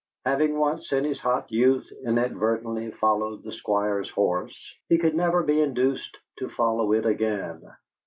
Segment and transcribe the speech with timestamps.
[0.25, 5.61] Having once in his hot youth inadvertently followed the Squire's horse, he could never be
[5.61, 7.61] induced to follow it again.